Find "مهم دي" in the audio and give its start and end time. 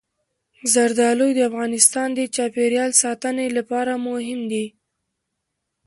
4.07-4.65